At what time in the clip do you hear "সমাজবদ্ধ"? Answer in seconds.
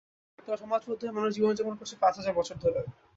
0.61-1.01